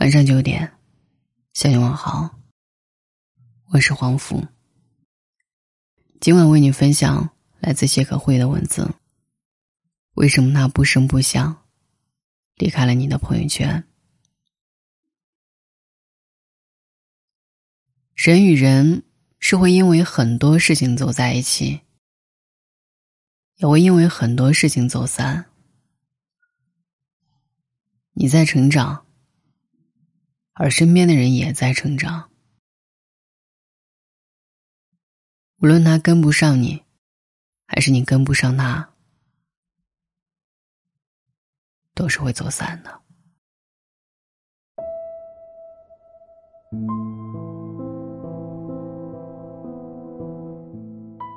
[0.00, 0.72] 晚上九点，
[1.52, 2.40] 向你问好。
[3.66, 4.44] 我是黄福。
[6.20, 8.92] 今晚为你分享来自谢可慧的文字。
[10.14, 11.64] 为什么他不声不响
[12.56, 13.84] 离开了你的朋友圈？
[18.16, 19.04] 人与人
[19.38, 21.80] 是会因为很多事情走在一起，
[23.58, 25.46] 也会因为很多事情走散。
[28.14, 29.03] 你在成长。
[30.56, 32.30] 而身边的人也在成长，
[35.60, 36.80] 无论他跟不上你，
[37.66, 38.88] 还是你跟不上他，
[41.92, 43.00] 都是会走散的。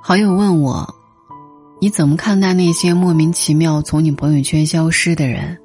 [0.04, 0.88] 好友问我
[1.82, 5.60] ：“你怎么看待那些莫名其妙从你朋友圈消失的人？”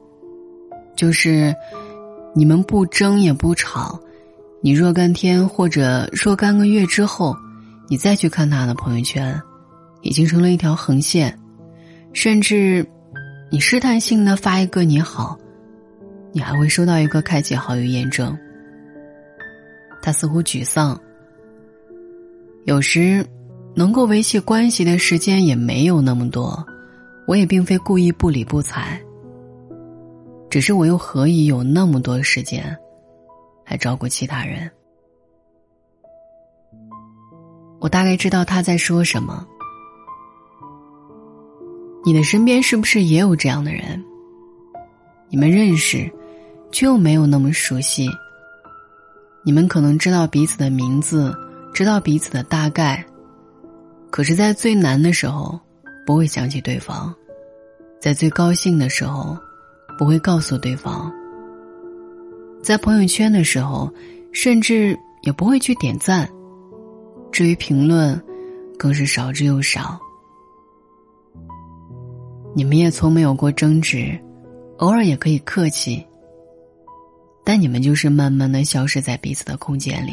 [0.96, 1.54] 就是。
[2.34, 4.00] 你们不争也不吵，
[4.62, 7.36] 你若干天或者若干个月之后，
[7.88, 9.38] 你再去看他的朋友圈，
[10.00, 11.38] 已经成了一条横线，
[12.12, 12.86] 甚至，
[13.50, 15.38] 你试探性的发一个你好，
[16.32, 18.36] 你还会收到一个开启好友验证。
[20.00, 20.98] 他似乎沮丧，
[22.64, 23.24] 有时，
[23.74, 26.64] 能够维系关系的时间也没有那么多，
[27.26, 28.98] 我也并非故意不理不睬。
[30.52, 32.76] 只是我又何以有那么多时间，
[33.64, 34.70] 来照顾其他人？
[37.80, 39.46] 我大概知道他在说什么。
[42.04, 44.04] 你的身边是不是也有这样的人？
[45.30, 46.12] 你们认识，
[46.70, 48.06] 却又没有那么熟悉。
[49.46, 51.34] 你们可能知道彼此的名字，
[51.72, 53.02] 知道彼此的大概，
[54.10, 55.58] 可是，在最难的时候，
[56.04, 57.10] 不会想起对方；
[57.98, 59.34] 在最高兴的时候。
[59.98, 61.12] 不会告诉对方，
[62.62, 63.92] 在朋友圈的时候，
[64.32, 66.28] 甚至也不会去点赞。
[67.30, 68.20] 至于评论，
[68.78, 69.98] 更是少之又少。
[72.54, 74.18] 你们也从没有过争执，
[74.78, 76.04] 偶尔也可以客气。
[77.44, 80.12] 但你们就是慢慢的消失在彼此的空间里。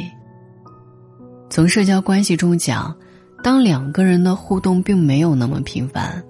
[1.49, 2.95] 从社交关系中讲，
[3.43, 6.23] 当两个人的互动并没有那么频繁，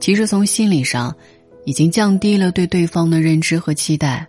[0.00, 1.14] 其实从心理上。
[1.66, 4.26] 已经降低了对对方的认知和期待。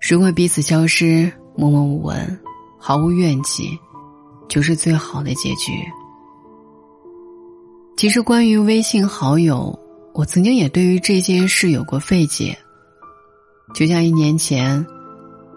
[0.00, 2.38] 如果彼此消失，默默无闻，
[2.78, 3.78] 毫无怨气，
[4.48, 5.72] 就是最好的结局。
[7.96, 9.78] 其实，关于微信好友，
[10.14, 12.58] 我曾经也对于这件事有过费解。
[13.72, 14.84] 就像一年前，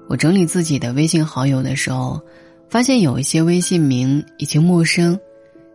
[0.07, 2.21] 我整理自己的微信好友的时候，
[2.69, 5.19] 发现有一些微信名已经陌生，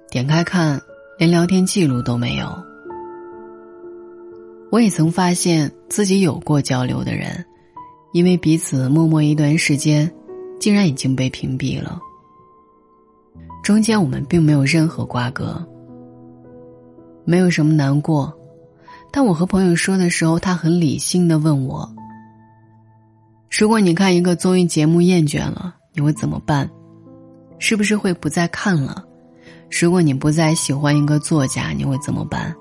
[0.09, 0.81] 点开看，
[1.19, 2.68] 连聊天记录都没有。
[4.71, 7.45] 我也曾发现自己有过交流的人，
[8.13, 10.11] 因为彼此默默一段时间，
[10.61, 11.99] 竟然已经被屏蔽了。
[13.63, 15.67] 中间我们并没有任何瓜葛，
[17.25, 18.33] 没有什么难过。
[19.11, 21.91] 但我和朋友说的时候，他很理性的问我
[23.51, 26.69] ：“如果你看一个综艺节目厌倦了，你会怎么办？
[27.59, 29.03] 是不是会不再看了？
[29.81, 32.55] 如果你不再喜欢一个作家，你会怎么办？”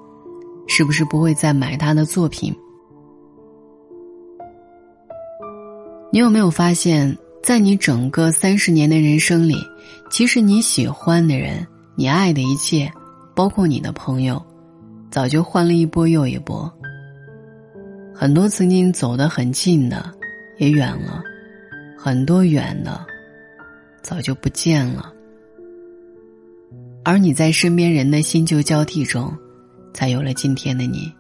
[0.68, 2.54] 是不是不会再买他的作品？
[6.12, 9.56] 你有没有发现，在你整个三十年的人生里，
[10.10, 12.92] 其实你喜欢的人，你爱的一切，
[13.36, 14.42] 包括你的朋友，
[15.10, 16.72] 早就换了一波又一波。
[18.14, 20.12] 很多曾经走得很近的，
[20.58, 21.22] 也远了；
[21.98, 23.06] 很多远的，
[24.02, 25.14] 早就不见了。
[27.04, 29.32] 而你在身边人的新旧交替中。
[29.98, 31.12] 才有了今天的你。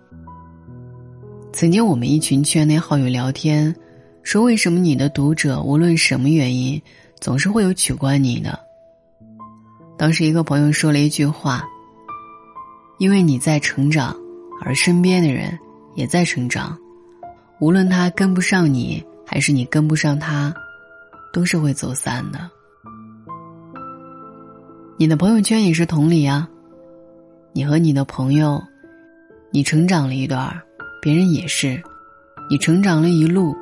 [1.51, 3.75] 曾经我们一群圈内好友聊天，
[4.21, 6.79] 说为什么你的读者无论什么原因，
[7.19, 8.59] 总是会有取关你的。
[9.97, 11.63] 当时一个朋友说了一句话
[13.01, 14.15] ：“因为你在成长，
[14.61, 15.57] 而身边的人
[15.95, 16.77] 也在成长，
[17.59, 20.53] 无论他跟不上你，还是你跟不上他，
[21.33, 22.47] 都是会走散的。”
[24.99, 26.47] 你的朋友圈也是同理啊。
[27.57, 28.63] 你和你的朋友，
[29.49, 30.47] 你成长了一段
[31.01, 31.75] 别人也是；
[32.51, 33.55] 你成长了一路，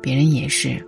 [0.00, 0.80] 别人也是。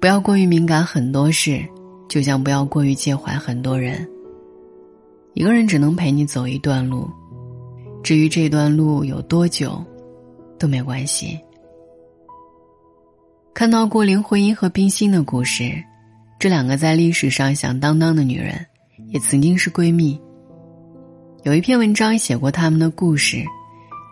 [0.00, 1.64] 不要过于敏感很多事，
[2.08, 4.04] 就像不要过于介怀很多人。
[5.34, 7.08] 一个人只能陪你走一段路，
[8.02, 9.80] 至于这段路有多久，
[10.58, 11.38] 都没关系。
[13.54, 15.80] 看到过林徽因和冰心的故事，
[16.40, 18.66] 这两个在历史上响当当的女人，
[19.10, 20.20] 也曾经是闺蜜。
[21.42, 23.38] 有一篇文章写过他们的故事，《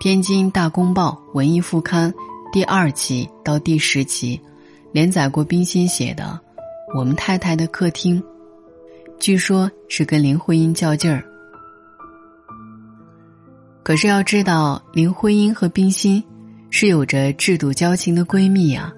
[0.00, 2.10] 天津大公报文艺副刊》
[2.50, 4.40] 第二期到第十期，
[4.92, 6.40] 连载过冰心写的
[6.98, 8.18] 《我们太太的客厅》，
[9.18, 11.22] 据说是跟林徽因较劲儿。
[13.82, 16.24] 可是要知道，林徽因和冰心
[16.70, 18.90] 是有着志笃交情的闺蜜啊，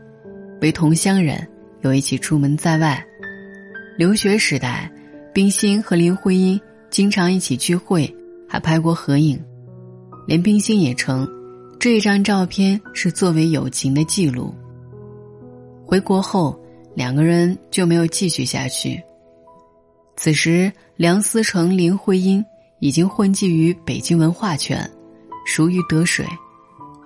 [0.61, 1.44] 为同乡人，
[1.81, 3.05] 又一起出门在外。
[3.99, 4.88] 留学时代，
[5.35, 6.61] 冰心和林徽因
[6.91, 8.12] 经常一起聚会，
[8.50, 9.41] 还拍过合影。
[10.26, 11.26] 连冰心也称，
[11.79, 14.55] 这一张照片是作为友情的记录。
[15.87, 16.61] 回国后，
[16.94, 19.00] 两个人就没有继续下去。
[20.17, 22.44] 此时，梁思成、林徽因。
[22.82, 24.91] 已经混迹于北京文化圈，
[25.44, 26.25] 熟于得水，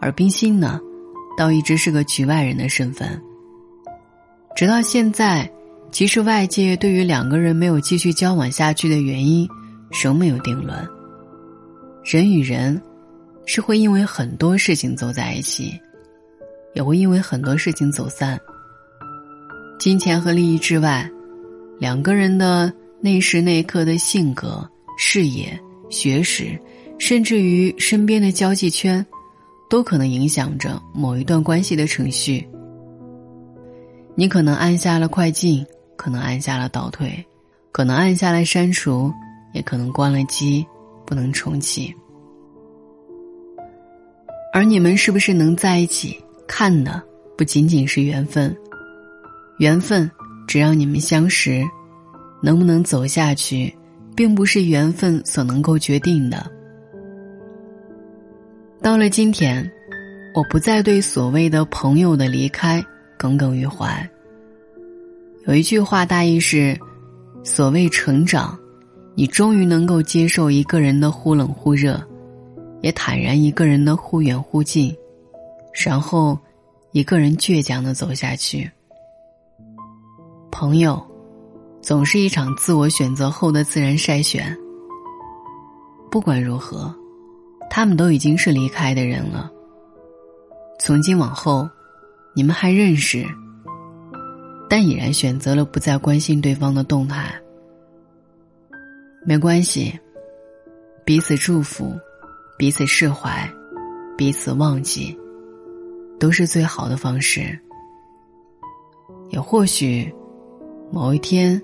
[0.00, 0.81] 而冰心呢，
[1.37, 3.20] 倒一直是个局外人的身份。
[4.55, 5.50] 直到现在，
[5.91, 9.49] 其实外界对于两个人没有继续交往下去的原因，
[9.91, 10.88] 仍没有定论。
[12.05, 12.81] 人与人，
[13.47, 15.73] 是会因为很多事情走在一起，
[16.75, 18.39] 也会因为很多事情走散。
[19.79, 21.11] 金钱和利益之外，
[21.79, 24.69] 两个人的那时那一刻的性格。
[24.97, 25.59] 视野、
[25.91, 26.56] 学识，
[27.01, 29.05] 甚至于身边的交际圈，
[29.69, 32.47] 都可能影响着某一段关系的程序。
[34.15, 35.67] 你可能按下了快进，
[35.97, 37.12] 可能按下了倒退，
[37.73, 39.12] 可能按下了删除，
[39.53, 40.65] 也可能关了机，
[41.06, 41.95] 不能重启。
[44.53, 46.17] 而你们是不是能在一起，
[46.47, 47.03] 看的
[47.37, 48.56] 不仅仅是缘分，
[49.59, 50.11] 缘分
[50.47, 51.62] 只让你们相识，
[52.43, 53.75] 能不能走下去？
[54.17, 56.49] 并不是缘分所能够决定的。
[58.81, 59.69] 到了今天，
[60.37, 62.81] 我不再对所谓的朋友的离开
[63.19, 64.09] 耿耿于怀。
[65.47, 66.79] 有一句话大意是：
[67.43, 68.56] 所谓成长，
[69.14, 72.02] 你终于能够接受一个人的忽冷忽热，
[72.82, 74.94] 也坦然一个人的忽远忽近，
[75.72, 76.38] 然后
[76.93, 78.70] 一个人倔强的走下去。
[80.50, 81.05] 朋友。
[81.82, 84.56] 总是一场自我选择后的自然筛选。
[86.10, 86.90] 不管如何，
[87.69, 89.52] 他们都已经是离开的人了。
[90.81, 91.69] 从今往后，
[92.34, 93.26] 你们还认识，
[94.67, 97.38] 但已然选择了不再关心对方的动态。
[99.25, 99.99] 没关系，
[101.05, 101.99] 彼此祝福，
[102.59, 103.50] 彼此释怀，
[104.17, 105.19] 彼此忘记，
[106.21, 107.59] 都是最好的方式。
[109.31, 110.12] 也或许，
[110.93, 111.61] 某一天。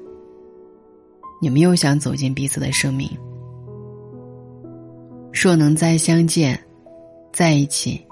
[1.43, 3.09] 你们又想走进彼此的生命，
[5.33, 6.63] 若能再相见，
[7.33, 8.07] 在一起，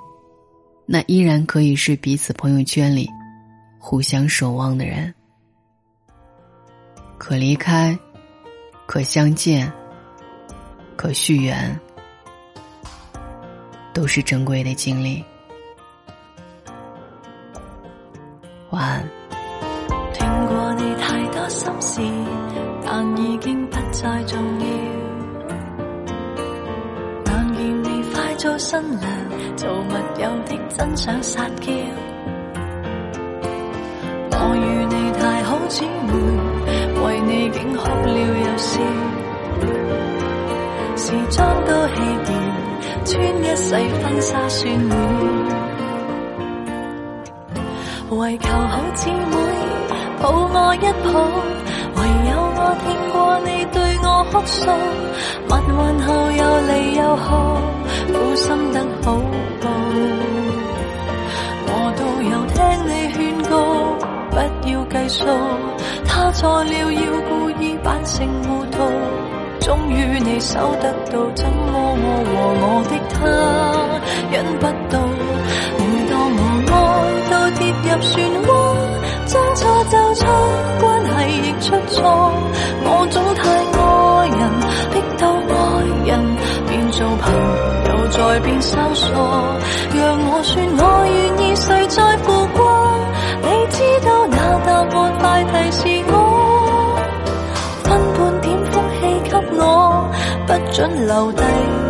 [0.86, 3.06] 那依然可以是彼此朋友圈里
[3.78, 5.14] 互相守望的人。
[7.18, 7.98] 可离开，
[8.88, 9.70] 可相见，
[10.96, 11.78] 可续缘，
[13.92, 15.22] 都是珍贵的经历。
[18.70, 19.06] 晚安。
[20.14, 22.00] 听过你太多心事。
[22.82, 24.66] 但已经不再重要。
[27.26, 29.02] 眼见你快做新娘，
[29.54, 29.92] 做密
[30.22, 31.70] 友的真想撒娇。
[34.30, 36.47] 我与你太好姊妹，
[37.50, 38.80] 竟哭了又笑。
[40.96, 41.94] 时装都弃
[42.26, 42.30] 掉，
[43.04, 43.12] 穿
[43.42, 44.92] 一世婚纱算了。
[48.10, 49.14] 为求好姊妹
[50.20, 51.06] 抱我一抱。
[51.94, 54.56] 唯有我听过你对我哭诉，
[55.46, 57.26] 蜜运后又离又合，
[58.08, 59.06] 苦心得好
[59.60, 59.64] 报。
[61.70, 62.56] 我都有听
[62.88, 63.16] 你劝
[63.50, 63.52] 告，
[64.30, 64.32] 不
[64.68, 65.20] 要计数，
[66.06, 67.02] 他错了要
[68.14, 68.76] 成糊涂，
[69.60, 72.30] 终于你守得到，怎么我和
[72.62, 73.16] 我的他
[74.32, 74.94] 忍不到？
[75.78, 76.40] 每当我
[76.72, 76.72] 爱
[77.30, 78.48] 到跌入漩涡，
[79.26, 79.60] 将错
[79.90, 80.26] 就错。
[80.80, 81.96] 关系亦出错，
[82.84, 83.40] 我总太
[83.76, 83.78] 爱
[84.38, 84.40] 人，
[84.90, 85.54] 逼到爱
[86.06, 86.10] 人
[86.66, 87.22] 变做朋
[87.88, 89.06] 友，再变收缩。
[89.94, 90.00] 让
[90.30, 92.58] 我说我愿意，谁在乎过
[100.78, 101.87] 准留低。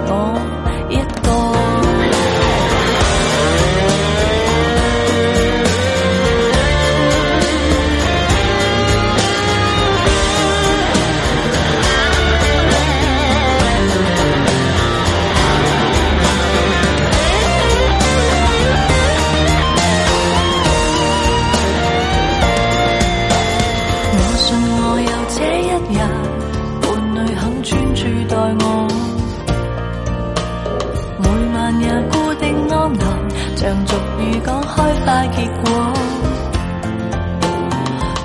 [35.32, 35.62] 结果，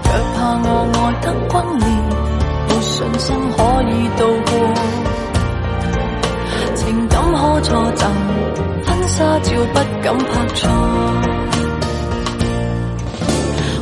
[0.03, 1.85] 却怕我爱得轰烈，
[2.67, 4.51] 没信心可以渡过。
[6.75, 8.01] 情感可错赠，
[8.85, 10.59] 婚纱照不敢拍错。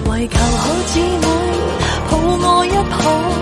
[0.10, 1.25] 唯求好姊妹
[2.10, 3.41] 抱我一抱。